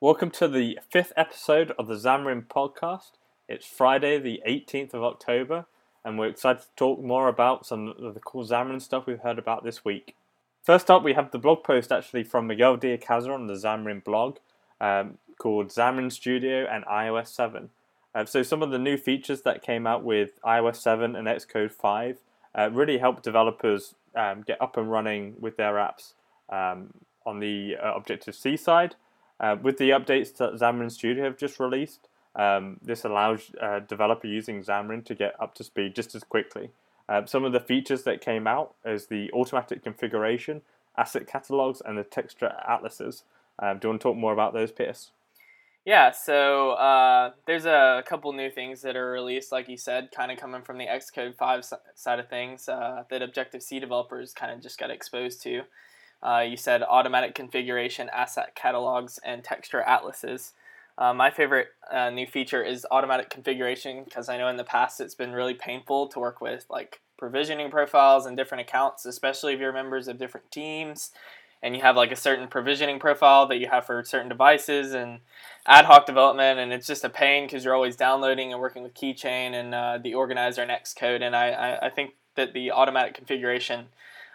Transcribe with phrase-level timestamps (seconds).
[0.00, 3.14] Welcome to the fifth episode of the Xamarin podcast.
[3.48, 5.66] It's Friday, the 18th of October,
[6.04, 9.40] and we're excited to talk more about some of the cool Xamarin stuff we've heard
[9.40, 10.14] about this week.
[10.62, 14.04] First up, we have the blog post actually from Miguel de Icaza on the Xamarin
[14.04, 14.36] blog
[14.80, 17.70] um, called Xamarin Studio and iOS 7.
[18.14, 21.72] Uh, so, some of the new features that came out with iOS 7 and Xcode
[21.72, 22.18] 5
[22.56, 26.12] uh, really help developers um, get up and running with their apps
[26.50, 26.94] um,
[27.26, 28.94] on the uh, Objective C side.
[29.40, 33.80] Uh, with the updates that Xamarin Studio have just released, um, this allows a uh,
[33.80, 36.70] developer using Xamarin to get up to speed just as quickly.
[37.08, 40.62] Uh, some of the features that came out is the automatic configuration,
[40.96, 43.24] asset catalogs, and the texture atlases.
[43.58, 45.10] Um, do you want to talk more about those, Pierce?
[45.84, 50.30] Yeah, so uh, there's a couple new things that are released, like you said, kind
[50.30, 54.52] of coming from the Xcode 5 side of things uh, that Objective C developers kind
[54.52, 55.62] of just got exposed to.
[56.22, 60.52] Uh, you said automatic configuration, asset catalogs, and texture atlases.
[60.96, 65.00] Uh, my favorite uh, new feature is automatic configuration because I know in the past
[65.00, 69.60] it's been really painful to work with like provisioning profiles and different accounts, especially if
[69.60, 71.12] you're members of different teams
[71.62, 75.20] and you have like a certain provisioning profile that you have for certain devices and
[75.66, 78.94] ad hoc development and it's just a pain because you're always downloading and working with
[78.94, 83.14] keychain and uh, the organizer and xcode and I, I, I, think that the automatic
[83.14, 83.86] configuration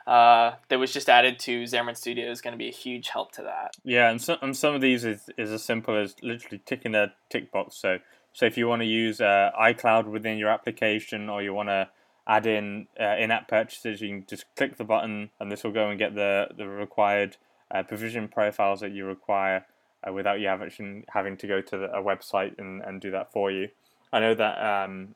[0.06, 3.32] uh, that was just added to Xamarin Studio is going to be a huge help
[3.34, 3.76] to that.
[3.84, 7.14] Yeah, and, so, and some of these is, is as simple as literally ticking a
[7.30, 7.78] tick box.
[7.78, 8.00] So,
[8.34, 11.90] so if you want to use uh, iCloud within your application, or you want to
[12.28, 15.90] add in uh, in-app purchases, you can just click the button, and this will go
[15.90, 17.38] and get the the required
[17.72, 19.66] uh, provision profiles that you require
[20.08, 23.32] uh, without you having having to go to the, a website and, and do that
[23.32, 23.70] for you.
[24.12, 25.16] I know that um,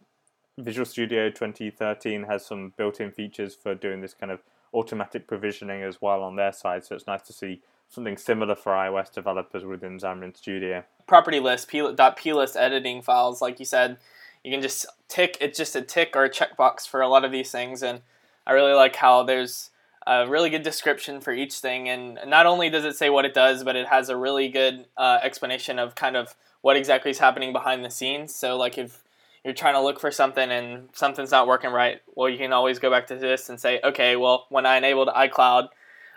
[0.58, 4.40] Visual Studio 2013 has some built-in features for doing this kind of
[4.74, 6.86] automatic provisioning as well on their side.
[6.86, 10.84] So it's nice to see something similar for iOS developers within Xamarin Studio.
[11.08, 13.98] Property list, p, dot .plist editing files, like you said,
[14.44, 15.38] you can just tick.
[15.40, 18.02] It's just a tick or a checkbox for a lot of these things, and
[18.46, 19.70] I really like how there's
[20.06, 23.34] a really good description for each thing, and not only does it say what it
[23.34, 27.20] does, but it has a really good uh, explanation of kind of what exactly is
[27.20, 28.34] happening behind the scenes.
[28.34, 29.04] So, like if
[29.48, 32.80] you're trying to look for something and something's not working right, well, you can always
[32.80, 35.70] go back to this and say, okay, well, when I enabled iCloud,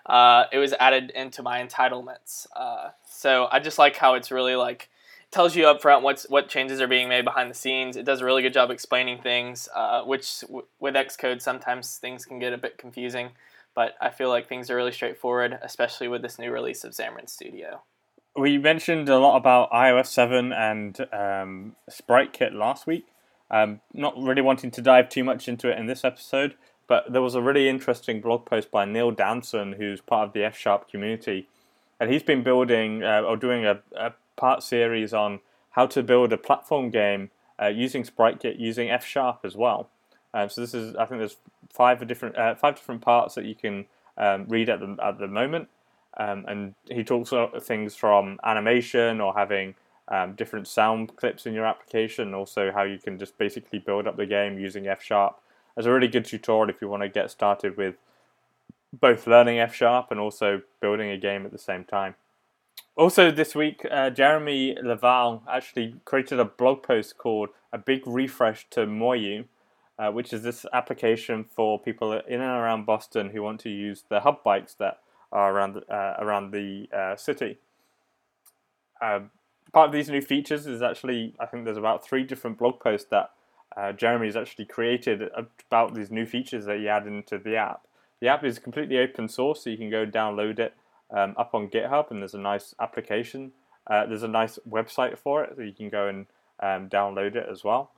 [0.05, 2.49] uh, it was added into my entitlements.
[2.57, 4.91] Uh, so I just like how it's really like
[5.31, 7.97] tells you up front what's what changes are being made behind the scenes.
[7.97, 12.25] It does a really good job explaining things, uh, which w- with Xcode sometimes things
[12.25, 13.31] can get a bit confusing.
[13.77, 17.31] But I feel like things are really straightforward, especially with this new release of Xamarin
[17.31, 17.83] Studio
[18.37, 23.07] we mentioned a lot about iOS 7 and um, Sprite Kit last week.
[23.50, 26.55] Um, not really wanting to dive too much into it in this episode,
[26.87, 30.44] but there was a really interesting blog post by Neil Danson, who's part of the
[30.44, 31.49] F Sharp community,
[31.99, 35.41] and he's been building uh, or doing a, a, part series on
[35.71, 37.31] how to build a platform game
[37.61, 39.91] uh, using SpriteKit using F Sharp as well.
[40.32, 41.37] Um, so this is, I think, there's
[41.72, 43.87] five different uh, five different parts that you can
[44.17, 45.69] um, read at the at the moment,
[46.17, 49.75] um, and he talks about things from animation or having
[50.10, 54.16] um, different sound clips in your application, also how you can just basically build up
[54.16, 55.41] the game using F Sharp.
[55.76, 57.94] It's a really good tutorial if you want to get started with
[58.93, 62.16] both learning F Sharp and also building a game at the same time.
[62.97, 68.69] Also, this week, uh, Jeremy Laval actually created a blog post called A Big Refresh
[68.70, 69.44] to Moyeu,
[69.99, 74.04] uh, which is this application for people in and around Boston who want to use
[74.09, 74.99] the hub bikes that
[75.31, 77.59] are around, uh, around the uh, city.
[79.00, 79.31] Um,
[79.72, 83.08] part of these new features is actually, I think there's about three different blog posts
[83.10, 83.31] that
[83.76, 85.22] uh, has actually created
[85.69, 87.82] about these new features that he added into the app.
[88.20, 90.75] The app is completely open source, so you can go download it
[91.10, 93.53] um, up on GitHub, and there's a nice application.
[93.86, 96.26] Uh, there's a nice website for it, so you can go and
[96.60, 97.91] um, download it as well.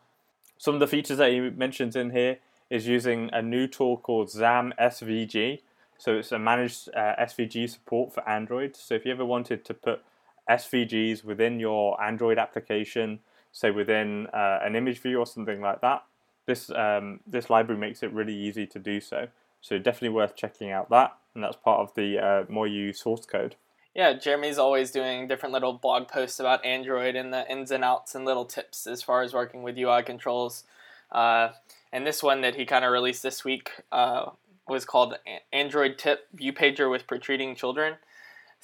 [0.58, 2.38] Some of the features that he mentions in here
[2.70, 5.60] is using a new tool called XamSvg.
[5.98, 8.76] So it's a managed uh, SVG support for Android.
[8.76, 10.02] So if you ever wanted to put
[10.48, 13.20] SVGs within your Android application,
[13.52, 16.04] say within uh, an image view or something like that,
[16.46, 19.28] this um, this library makes it really easy to do so.
[19.60, 23.56] So definitely worth checking out that, and that's part of the uh, Moyeu source code.
[23.94, 28.14] Yeah, Jeremy's always doing different little blog posts about Android and the ins and outs
[28.14, 30.64] and little tips as far as working with UI controls.
[31.10, 31.50] Uh,
[31.92, 34.30] and this one that he kind of released this week uh,
[34.66, 35.18] was called
[35.52, 37.96] Android Tip View Pager with Protruding Children.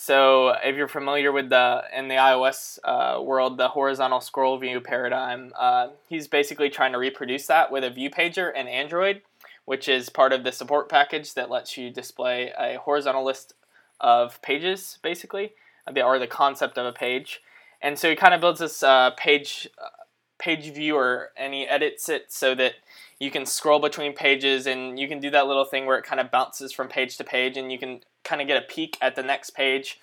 [0.00, 4.80] So if you're familiar with the in the iOS uh, world, the horizontal scroll view
[4.80, 9.22] paradigm, uh, he's basically trying to reproduce that with a view pager in Android,
[9.64, 13.54] which is part of the support package that lets you display a horizontal list
[14.00, 15.54] of pages, basically,
[15.96, 17.42] or the concept of a page.
[17.82, 19.88] and so he kind of builds this uh, page uh,
[20.38, 22.74] page viewer, and he edits it so that
[23.18, 26.20] you can scroll between pages, and you can do that little thing where it kind
[26.20, 29.16] of bounces from page to page, and you can kind of get a peek at
[29.16, 30.00] the next page,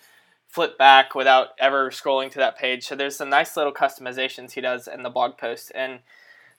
[0.47, 2.85] flip back without ever scrolling to that page.
[2.85, 5.99] So there's some nice little customizations he does in the blog post, and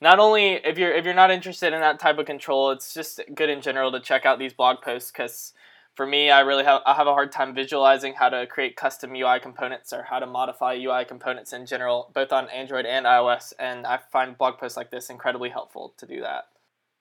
[0.01, 3.21] not only if you're if you're not interested in that type of control, it's just
[3.35, 5.53] good in general to check out these blog posts because
[5.97, 9.15] for me, I really have I have a hard time visualizing how to create custom
[9.15, 13.55] UI components or how to modify UI components in general, both on Android and iOS.
[13.59, 16.49] And I find blog posts like this incredibly helpful to do that.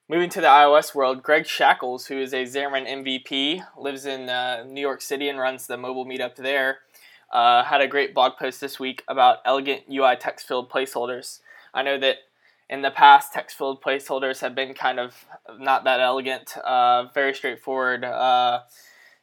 [0.08, 4.64] Moving to the iOS world, Greg Shackles, who is a Xamarin MVP, lives in uh,
[4.64, 6.80] New York City and runs the mobile meetup there,
[7.34, 11.42] uh, had a great blog post this week about elegant UI text field placeholders.
[11.74, 12.18] I know that
[12.70, 15.26] in the past, text field placeholders have been kind of
[15.60, 18.04] not that elegant, uh, very straightforward.
[18.04, 18.62] Uh,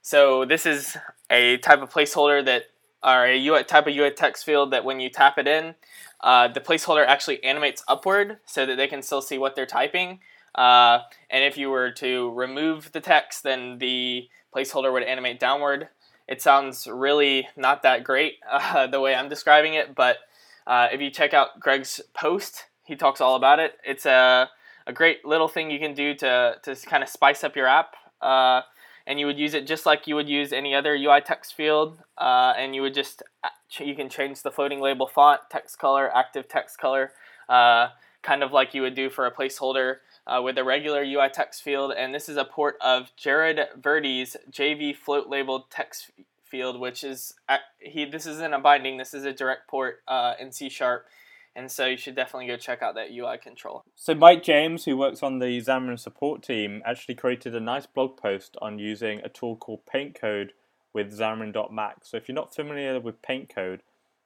[0.01, 0.97] so this is
[1.31, 2.65] a type of placeholder that,
[3.03, 5.75] or a UI, type of UI text field that when you tap it in,
[6.21, 10.21] uh, the placeholder actually animates upward so that they can still see what they're typing.
[10.55, 11.01] Uh,
[11.31, 15.89] and if you were to remove the text, then the placeholder would animate downward.
[16.29, 20.19] It sounds really not that great uh, the way I'm describing it, but
[20.67, 23.79] uh, if you check out Greg's post, he talks all about it.
[23.85, 24.51] It's a,
[24.87, 27.95] a great little thing you can do to, to kind of spice up your app.
[28.21, 28.63] Uh,
[29.07, 31.99] and you would use it just like you would use any other UI text field.
[32.19, 33.49] Uh, and you would just, uh,
[33.79, 37.13] you can change the floating label font, text color, active text color,
[37.49, 37.89] uh,
[38.23, 39.97] kind of like you would do for a placeholder
[40.27, 41.93] uh, with a regular UI text field.
[41.97, 46.11] And this is a port of Jared Verdi's JV float labeled text
[46.45, 50.35] field, which is, uh, he, this isn't a binding, this is a direct port uh,
[50.39, 51.07] in C Sharp
[51.55, 53.85] and so you should definitely go check out that UI control.
[53.95, 58.17] So Mike James, who works on the Xamarin support team, actually created a nice blog
[58.17, 60.51] post on using a tool called PaintCode
[60.93, 62.05] with Xamarin.Mac.
[62.05, 63.81] So if you're not familiar with PaintCode,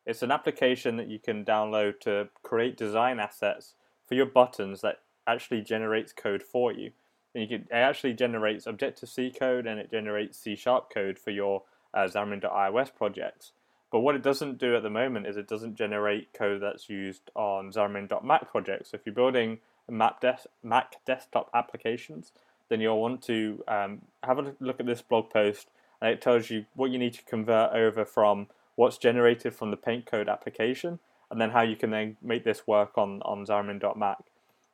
[0.04, 3.74] it's an application that you can download to create design assets
[4.06, 6.92] for your buttons that actually generates code for you.
[7.34, 11.64] And you can, it actually generates Objective-C code and it generates C-sharp code for your
[11.92, 13.52] uh, Xamarin.iOS projects.
[13.90, 17.30] But what it doesn't do at the moment is it doesn't generate code that's used
[17.34, 18.90] on Xamarin.Mac projects.
[18.90, 22.32] So if you're building Mac, des- Mac desktop applications,
[22.68, 25.68] then you'll want to um, have a look at this blog post,
[26.00, 29.76] and it tells you what you need to convert over from what's generated from the
[29.76, 30.98] paint code application,
[31.30, 34.18] and then how you can then make this work on on Xamarin.Mac.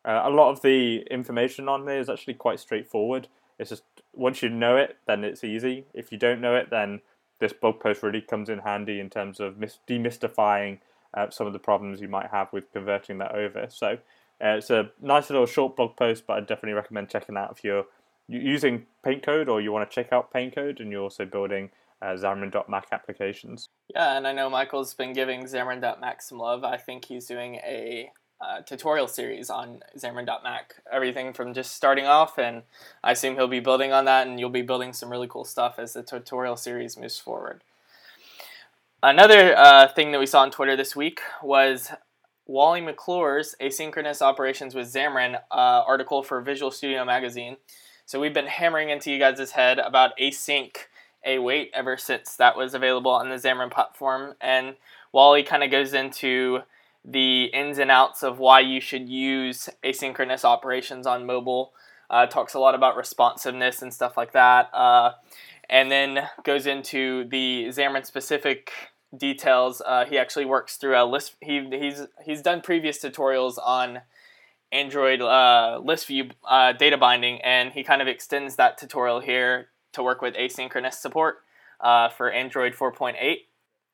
[0.05, 3.29] Uh, a lot of the information on there is actually quite straightforward.
[3.59, 5.85] It's just once you know it, then it's easy.
[5.95, 7.03] If you don't know it, then
[7.43, 9.57] this blog post really comes in handy in terms of
[9.89, 10.79] demystifying
[11.13, 13.67] uh, some of the problems you might have with converting that over.
[13.69, 13.99] So
[14.43, 17.65] uh, it's a nice little short blog post, but I definitely recommend checking out if
[17.65, 17.85] you're
[18.29, 22.87] using PaintCode or you want to check out PaintCode and you're also building uh, Xamarin.Mac
[22.93, 23.69] applications.
[23.93, 26.63] Yeah, and I know Michael's been giving Xamarin.Mac some love.
[26.63, 28.11] I think he's doing a
[28.43, 30.75] uh, tutorial series on Xamarin.Mac.
[30.93, 32.63] Everything from just starting off, and
[33.05, 35.79] I assume he'll be building on that, and you'll be building some really cool stuff
[35.79, 37.63] as the tutorial series moves forward.
[39.03, 41.93] Another uh, thing that we saw on Twitter this week was
[42.47, 47.57] Wally McClure's Asynchronous Operations with Xamarin uh, article for Visual Studio Magazine.
[48.07, 50.77] So we've been hammering into you guys' head about async
[51.25, 54.75] await ever since that was available on the Xamarin platform, and
[55.13, 56.63] Wally kind of goes into
[57.05, 61.73] the ins and outs of why you should use asynchronous operations on mobile.
[62.09, 65.13] Uh, talks a lot about responsiveness and stuff like that, uh,
[65.71, 68.71] and then goes into the Xamarin specific
[69.17, 69.81] details.
[69.85, 71.37] Uh, he actually works through a list.
[71.41, 74.03] He he's he's done previous tutorials on
[74.73, 79.69] Android uh, list view uh, data binding, and he kind of extends that tutorial here
[79.93, 81.43] to work with asynchronous support
[81.81, 83.15] uh, for Android 4.8.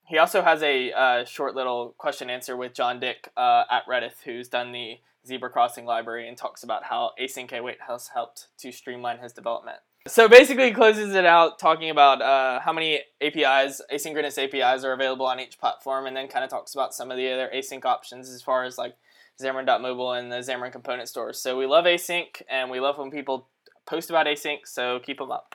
[0.09, 4.23] He also has a uh, short little question answer with John Dick uh, at Redth,
[4.25, 8.73] who's done the zebra crossing library and talks about how async await has helped to
[8.73, 9.79] streamline his development.
[10.07, 14.95] So basically, he closes it out talking about uh, how many APIs, asynchronous APIs, are
[14.95, 17.85] available on each platform, and then kind of talks about some of the other async
[17.85, 18.97] options as far as like
[19.43, 21.39] Xamarin.mobile and the Xamarin component stores.
[21.39, 23.49] So we love async, and we love when people
[23.85, 24.61] post about async.
[24.65, 25.55] So keep them up.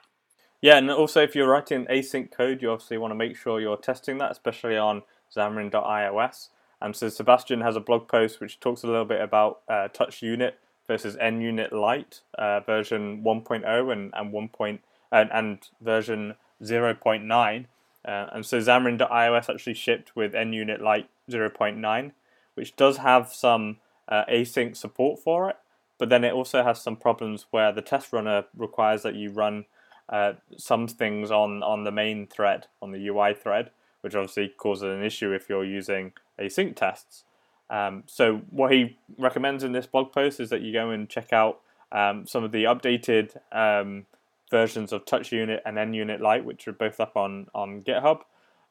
[0.64, 3.76] Yeah, and also if you're writing async code, you obviously want to make sure you're
[3.76, 5.02] testing that, especially on
[5.36, 6.48] Xamarin.iOS.
[6.82, 10.22] And so Sebastian has a blog post which talks a little bit about uh, Touch
[10.22, 14.48] Unit versus NUnit Lite uh, version 1.0 and and 1.
[14.48, 14.80] Point,
[15.12, 17.66] and, and version 0.9.
[18.06, 22.12] Uh, and so Xamarin.iOS actually shipped with NUnit Lite 0.9,
[22.54, 25.58] which does have some uh, async support for it,
[25.98, 29.66] but then it also has some problems where the test runner requires that you run
[30.10, 34.84] uh, some things on, on the main thread, on the UI thread, which obviously causes
[34.84, 37.24] an issue if you're using async tests.
[37.70, 41.32] Um, so what he recommends in this blog post is that you go and check
[41.34, 41.60] out
[41.92, 44.06] um, some of the updated um,
[44.52, 48.22] versions of TouchUnit and NUnit Lite, which are both up on on GitHub.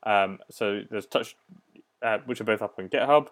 [0.04, 1.36] Um, so there's Touch,
[2.02, 3.28] uh, which are both up on GitHub.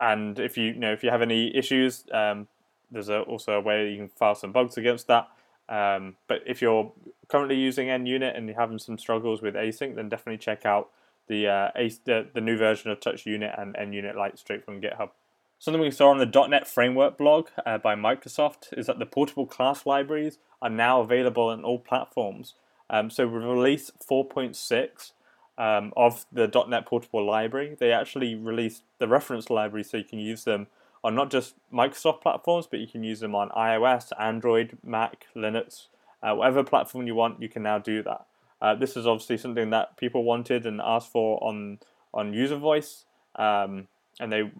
[0.00, 2.48] And if you, you know if you have any issues, um,
[2.90, 5.28] there's a, also a way you can file some bugs against that.
[5.68, 6.92] Um, but if you're
[7.28, 10.88] currently using NUnit and you're having some struggles with async, then definitely check out
[11.28, 11.70] the, uh,
[12.04, 15.10] the, the new version of TouchUnit and NUnit Lite straight from GitHub.
[15.58, 19.46] Something we saw on the .NET Framework blog uh, by Microsoft is that the portable
[19.46, 22.54] class libraries are now available on all platforms.
[22.88, 25.12] Um, so with release 4.6
[25.58, 30.20] um, of the .NET Portable Library, they actually released the reference library so you can
[30.20, 30.68] use them
[31.04, 35.86] on not just Microsoft platforms, but you can use them on iOS, Android, Mac, Linux,
[36.22, 37.40] uh, whatever platform you want.
[37.40, 38.26] You can now do that.
[38.60, 41.78] Uh, this is obviously something that people wanted and asked for on
[42.12, 43.04] on user voice,
[43.36, 43.86] um,
[44.18, 44.50] and they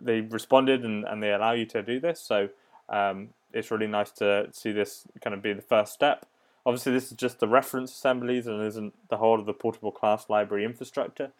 [0.00, 2.20] they responded and, and they allow you to do this.
[2.20, 2.50] So
[2.88, 6.26] um, it's really nice to see this kind of be the first step.
[6.64, 10.28] Obviously, this is just the reference assemblies and isn't the whole of the portable class
[10.28, 11.32] library infrastructure.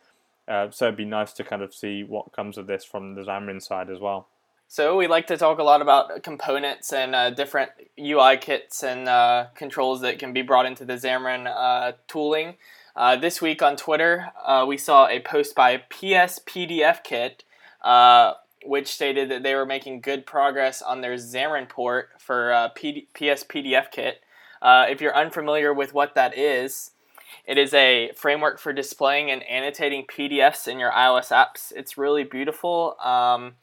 [0.48, 3.22] Uh, so it'd be nice to kind of see what comes of this from the
[3.22, 4.28] Xamarin side as well.
[4.72, 9.06] So we like to talk a lot about components and uh, different UI kits and
[9.06, 12.54] uh, controls that can be brought into the Xamarin uh, tooling.
[12.96, 17.44] Uh, this week on Twitter, uh, we saw a post by PS PDF Kit,
[17.82, 18.32] uh,
[18.64, 23.44] which stated that they were making good progress on their Xamarin port for P- PS
[23.44, 24.22] PDF Kit.
[24.62, 26.92] if you're unfamiliar with what that is,
[27.44, 31.72] it is a framework for displaying and annotating PDFs in your iOS apps.
[31.74, 32.96] It's really beautiful.
[33.02, 33.54] Um,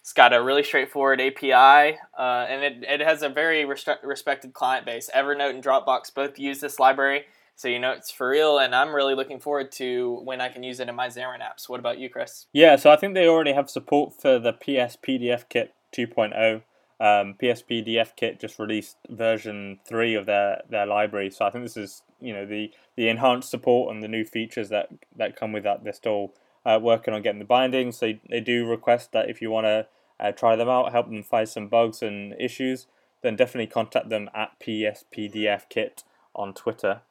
[0.00, 4.86] it's got a really straightforward API, uh, and it, it has a very respected client
[4.86, 5.10] base.
[5.14, 7.24] Evernote and Dropbox both use this library,
[7.56, 8.58] so you know it's for real.
[8.58, 11.68] And I'm really looking forward to when I can use it in my Xamarin apps.
[11.68, 12.46] What about you, Chris?
[12.52, 16.62] Yeah, so I think they already have support for the PS PDF Kit 2.0
[16.98, 21.76] um, PSPDF Kit just released version three of their, their library, so I think this
[21.76, 25.64] is you know the, the enhanced support and the new features that, that come with
[25.64, 25.84] that.
[25.84, 26.32] They're still
[26.64, 27.98] uh, working on getting the bindings.
[27.98, 29.86] So they do request that if you want to
[30.18, 32.86] uh, try them out, help them find some bugs and issues,
[33.22, 36.02] then definitely contact them at PSPDF Kit
[36.34, 37.02] on Twitter.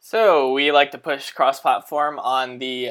[0.00, 2.90] So we like to push cross-platform on the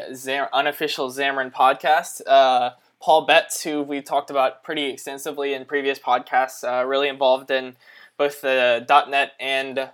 [0.52, 2.22] unofficial Xamarin podcast.
[2.26, 7.52] Uh, Paul Betts, who we talked about pretty extensively in previous podcasts, uh, really involved
[7.52, 7.76] in
[8.18, 9.90] both the .NET and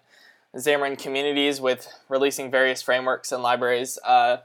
[0.55, 3.99] Xamarin communities with releasing various frameworks and libraries.
[4.03, 4.37] Uh,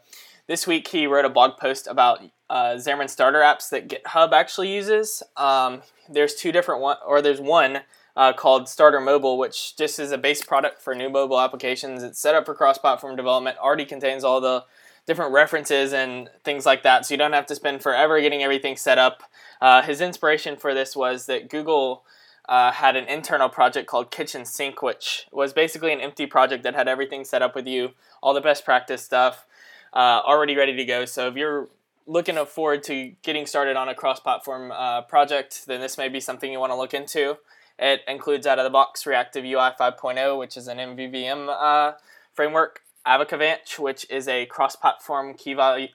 [0.46, 2.20] this week he wrote a blog post about
[2.50, 5.23] uh, Xamarin starter apps that GitHub actually uses.
[5.37, 7.80] Um, there's two different one, or there's one
[8.16, 12.02] uh, called Starter Mobile, which just is a base product for new mobile applications.
[12.02, 13.58] It's set up for cross-platform development.
[13.58, 14.64] Already contains all the
[15.06, 18.76] different references and things like that, so you don't have to spend forever getting everything
[18.76, 19.23] set up.
[19.61, 22.04] Uh, his inspiration for this was that Google
[22.48, 26.74] uh, had an internal project called Kitchen Sink, which was basically an empty project that
[26.74, 29.46] had everything set up with you, all the best practice stuff
[29.94, 31.04] uh, already ready to go.
[31.04, 31.68] So if you're
[32.06, 36.52] looking forward to getting started on a cross-platform uh, project, then this may be something
[36.52, 37.38] you want to look into.
[37.78, 41.96] It includes out of the box Reactive UI 5.0, which is an MVVM uh,
[42.32, 45.88] framework, Akavache, which is a cross-platform key value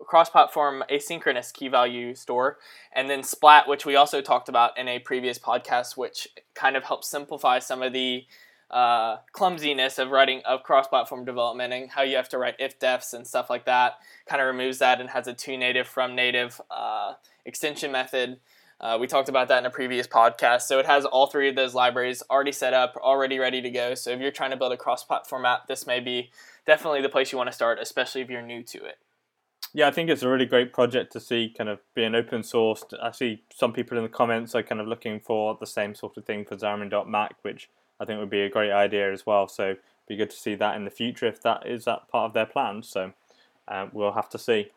[0.00, 2.58] cross-platform asynchronous key value store
[2.94, 6.84] and then splat which we also talked about in a previous podcast which kind of
[6.84, 8.24] helps simplify some of the
[8.70, 13.14] uh, clumsiness of writing of cross-platform development and how you have to write if defs
[13.14, 13.94] and stuff like that
[14.28, 17.12] kind of removes that and has a to native from native uh,
[17.44, 18.38] extension method
[18.80, 20.62] uh, we talked about that in a previous podcast.
[20.62, 23.94] So it has all three of those libraries already set up, already ready to go.
[23.94, 26.30] So if you're trying to build a cross-platform app, this may be
[26.66, 28.98] definitely the place you want to start, especially if you're new to it.
[29.72, 32.94] Yeah, I think it's a really great project to see kind of being open sourced.
[33.00, 36.16] I see some people in the comments are kind of looking for the same sort
[36.16, 37.68] of thing for Xamarin.Mac, which
[38.00, 39.48] I think would be a great idea as well.
[39.48, 39.76] So
[40.08, 42.46] be good to see that in the future if that is that part of their
[42.46, 42.88] plans.
[42.88, 43.12] So
[43.68, 44.70] uh, we'll have to see.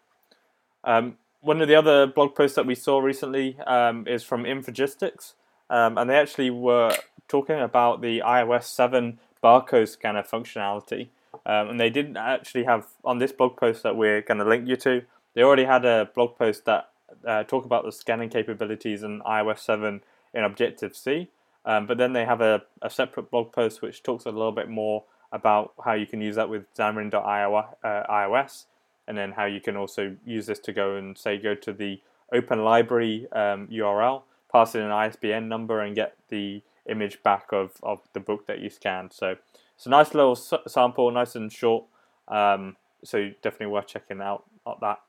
[0.83, 5.33] Um, one of the other blog posts that we saw recently um, is from Infragistics,
[5.69, 6.95] um, and they actually were
[7.27, 11.09] talking about the iOS 7 barcode scanner functionality.
[11.45, 14.67] Um, and they didn't actually have on this blog post that we're going to link
[14.67, 15.03] you to.
[15.33, 16.89] They already had a blog post that
[17.25, 20.01] uh, talk about the scanning capabilities in iOS 7
[20.33, 21.29] in Objective C.
[21.65, 24.69] Um, but then they have a, a separate blog post which talks a little bit
[24.69, 28.65] more about how you can use that with Xamarin.ios
[29.07, 32.01] and then how you can also use this to go and say go to the
[32.33, 37.71] open library um, URL, pass in an ISBN number, and get the image back of,
[37.83, 39.13] of the book that you scanned.
[39.13, 39.35] So
[39.75, 41.85] it's a nice little sample, nice and short.
[42.27, 44.45] Um, so definitely worth checking out
[44.81, 44.99] that.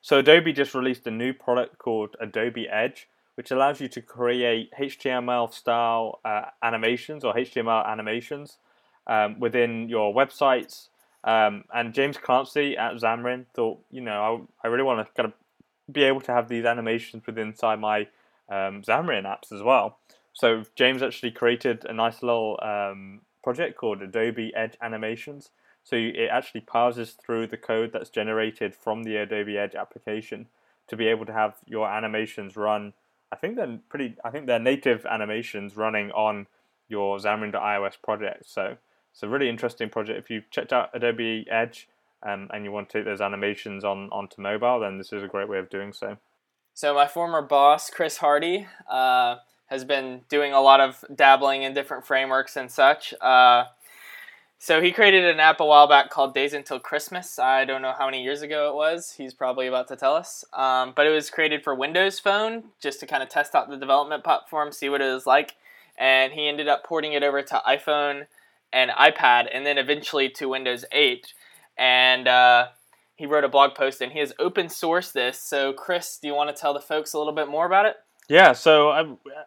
[0.00, 4.70] So Adobe just released a new product called Adobe Edge, which allows you to create
[4.78, 8.58] HTML style uh, animations or HTML animations
[9.06, 10.88] um, within your websites.
[11.24, 15.32] Um, and James Clancey at Xamarin thought, you know, I, I really want to kind
[15.32, 18.00] of be able to have these animations within inside my
[18.48, 19.98] um, Xamarin apps as well.
[20.38, 25.50] So James actually created a nice little um, project called Adobe Edge Animations.
[25.82, 30.46] So it actually parses through the code that's generated from the Adobe Edge application
[30.86, 32.92] to be able to have your animations run.
[33.32, 34.14] I think they're pretty.
[34.24, 36.46] I think they're native animations running on
[36.88, 38.48] your Xamarin.ios project.
[38.48, 38.76] So
[39.10, 40.20] it's a really interesting project.
[40.20, 41.88] If you've checked out Adobe Edge
[42.22, 45.26] um, and you want to take those animations on onto mobile, then this is a
[45.26, 46.16] great way of doing so.
[46.74, 49.38] So my former boss, Chris Hardy, uh,
[49.68, 53.14] has been doing a lot of dabbling in different frameworks and such.
[53.20, 53.64] Uh,
[54.58, 57.38] so he created an app a while back called Days Until Christmas.
[57.38, 59.12] I don't know how many years ago it was.
[59.12, 60.44] He's probably about to tell us.
[60.52, 63.76] Um, but it was created for Windows Phone just to kind of test out the
[63.76, 65.54] development platform, see what it was like.
[65.96, 68.26] And he ended up porting it over to iPhone
[68.72, 71.32] and iPad, and then eventually to Windows 8.
[71.76, 72.68] And uh,
[73.14, 75.38] he wrote a blog post, and he has open sourced this.
[75.38, 77.96] So, Chris, do you want to tell the folks a little bit more about it?
[78.28, 79.06] Yeah, so I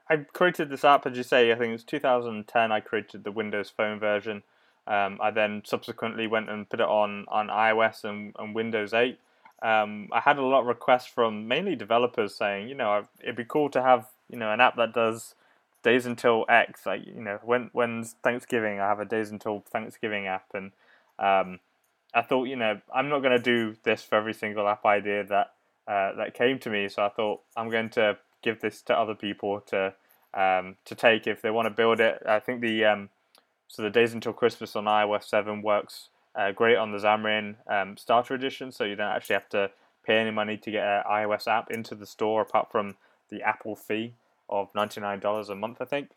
[0.10, 1.52] I created this app, as you say.
[1.52, 2.72] I think it was 2010.
[2.72, 4.44] I created the Windows Phone version.
[4.88, 9.20] Um, I then subsequently went and put it on on iOS and, and Windows 8.
[9.62, 13.46] Um, I had a lot of requests from mainly developers saying, you know, it'd be
[13.46, 15.36] cool to have you know an app that does
[15.84, 16.86] days until X.
[16.88, 18.80] Like you know, when when's Thanksgiving?
[18.80, 20.72] I have a days until Thanksgiving app, and
[21.20, 21.60] um,
[22.14, 25.24] I thought, you know, I'm not going to do this for every single app idea
[25.26, 25.54] that
[25.88, 26.90] uh, that came to me.
[26.90, 29.94] So I thought I'm going to give this to other people to
[30.34, 32.22] um, to take if they want to build it.
[32.26, 33.10] I think the um,
[33.68, 37.98] so the Days Until Christmas on iOS 7 works uh, great on the Xamarin um,
[37.98, 39.72] Starter Edition, so you don't actually have to
[40.06, 42.96] pay any money to get an iOS app into the store apart from
[43.30, 44.14] the Apple fee
[44.50, 46.10] of $99 a month, I think.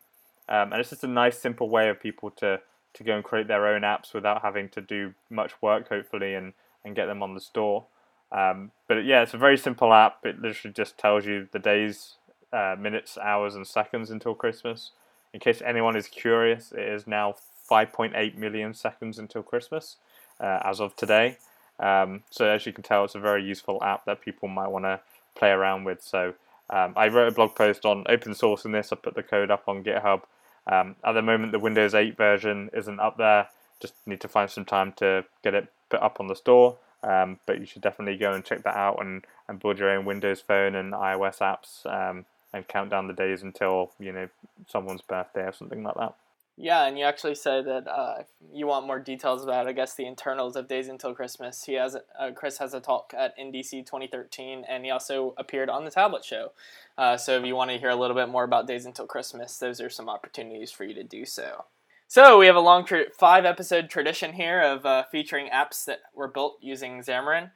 [0.47, 2.59] Um, and it's just a nice, simple way of people to,
[2.93, 6.53] to go and create their own apps without having to do much work, hopefully, and,
[6.83, 7.85] and get them on the store.
[8.31, 10.25] Um, but yeah, it's a very simple app.
[10.25, 12.15] It literally just tells you the days,
[12.51, 14.91] uh, minutes, hours, and seconds until Christmas.
[15.33, 17.35] In case anyone is curious, it is now
[17.69, 19.97] 5.8 million seconds until Christmas
[20.39, 21.37] uh, as of today.
[21.79, 24.85] Um, so as you can tell, it's a very useful app that people might want
[24.85, 25.01] to
[25.35, 26.01] play around with.
[26.01, 26.35] So
[26.69, 28.91] um, I wrote a blog post on open sourcing this.
[28.91, 30.21] I put the code up on GitHub.
[30.67, 33.49] Um, at the moment, the Windows 8 version isn't up there.
[33.79, 36.77] Just need to find some time to get it put up on the store.
[37.03, 40.05] Um, but you should definitely go and check that out and, and build your own
[40.05, 44.29] Windows Phone and iOS apps um, and count down the days until you know
[44.67, 46.15] someone's birthday or something like that.
[46.57, 50.05] Yeah, and you actually said that uh, you want more details about, I guess, the
[50.05, 51.65] internals of Days Until Christmas.
[51.65, 55.83] He has uh, Chris has a talk at NDC 2013, and he also appeared on
[55.83, 56.53] the Tablet Show.
[56.97, 59.57] Uh, so if you want to hear a little bit more about Days Until Christmas,
[59.57, 61.65] those are some opportunities for you to do so.
[62.07, 66.01] So we have a long tra- five episode tradition here of uh, featuring apps that
[66.13, 67.49] were built using Xamarin.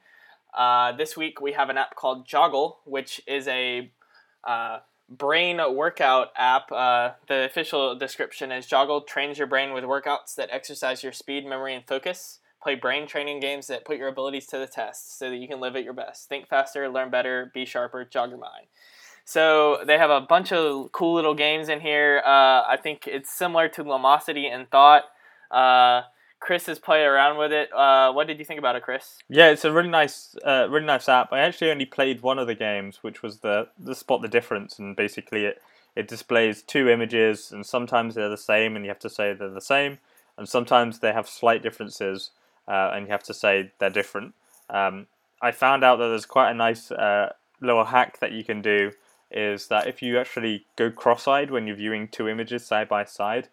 [0.52, 3.92] Uh, this week we have an app called Joggle, which is a
[4.42, 6.72] uh, brain workout app.
[6.72, 11.46] Uh, the official description is Joggle trains your brain with workouts that exercise your speed,
[11.46, 12.40] memory, and focus.
[12.60, 15.60] Play brain training games that put your abilities to the test so that you can
[15.60, 16.28] live at your best.
[16.28, 18.66] Think faster, learn better, be sharper, jog your mind.
[19.24, 22.22] So they have a bunch of cool little games in here.
[22.24, 25.04] Uh, I think it's similar to Lumosity and Thought.
[25.50, 26.02] Uh,
[26.40, 27.72] Chris has played around with it.
[27.72, 29.18] Uh, what did you think about it, Chris?
[29.28, 31.32] Yeah, it's a really nice, uh, really nice app.
[31.32, 34.78] I actually only played one of the games, which was the the spot the difference,
[34.78, 35.60] and basically it
[35.94, 39.50] it displays two images, and sometimes they're the same, and you have to say they're
[39.50, 39.98] the same,
[40.38, 42.30] and sometimes they have slight differences,
[42.66, 44.34] uh, and you have to say they're different.
[44.70, 45.08] Um,
[45.42, 48.92] I found out that there's quite a nice uh, little hack that you can do.
[49.30, 53.48] Is that if you actually go cross-eyed when you're viewing two images side by side,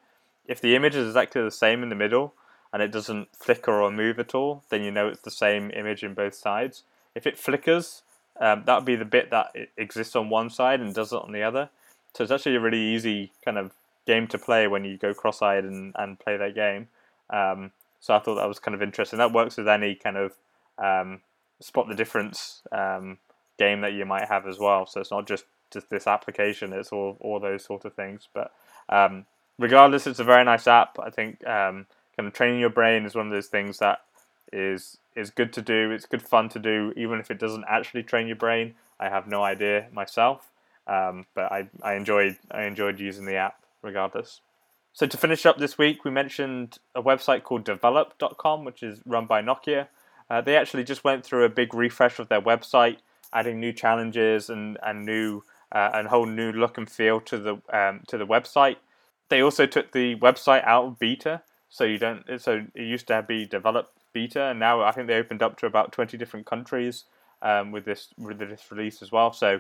[0.48, 2.34] if the image is exactly the same in the middle,
[2.74, 6.04] and it doesn't flicker or move at all, then you know it's the same image
[6.04, 6.84] in both sides.
[7.16, 8.04] If it flickers,
[8.40, 11.44] um, that would be the bit that exists on one side and doesn't on the
[11.44, 11.70] other.
[12.14, 13.72] So it's actually a really easy kind of
[14.06, 16.88] game to play when you go cross-eyed and, and play that game.
[17.30, 19.18] Um, so I thought that was kind of interesting.
[19.18, 20.34] That works with any kind of
[20.78, 21.22] um,
[21.60, 23.18] spot the difference um,
[23.58, 24.86] game that you might have as well.
[24.86, 28.28] So it's not just just this application; it's all all those sort of things.
[28.34, 28.52] But
[28.90, 29.26] um,
[29.58, 30.98] regardless, it's a very nice app.
[31.00, 34.00] I think um, kind of training your brain is one of those things that
[34.52, 35.92] is is good to do.
[35.92, 38.76] It's good fun to do, even if it doesn't actually train your brain.
[39.00, 40.50] I have no idea myself,
[40.88, 44.42] um, but I, I enjoyed I enjoyed using the app regardless.
[44.94, 49.28] So to finish up this week, we mentioned a website called DVLUP.com, which is run
[49.28, 49.90] by Nokia.
[50.28, 52.98] Uh, they actually just went through a big refresh of their website,
[53.32, 57.62] adding new challenges and and new uh, and whole new look and feel to the
[57.72, 58.78] um, to the website.
[59.30, 62.24] They also took the website out of beta, so you don't.
[62.42, 65.66] So it used to be DVLUP beta, and now I think they opened up to
[65.66, 67.06] about twenty different countries
[67.42, 69.34] um, with this with this release as well.
[69.34, 69.60] So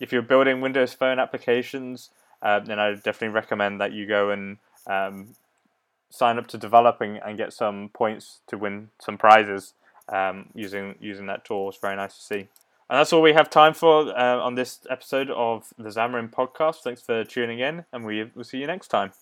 [0.00, 2.10] if you're building Windows Phone applications,
[2.42, 5.28] uh, then I definitely recommend that you go and um,
[6.10, 9.72] sign up to developing and get some points to win some prizes
[10.08, 11.70] um, using using that tool.
[11.70, 12.48] It's very nice to see.
[12.88, 16.82] And that's all we have time for uh, on this episode of the Xamarin Podcast.
[16.82, 19.12] Thanks for tuning in, and we will see you next time.